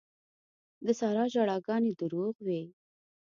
[0.85, 2.61] د سارا ژړاګانې دروغ وې.